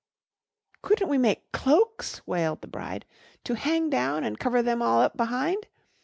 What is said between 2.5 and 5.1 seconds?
the bride, "to hang down and cover them all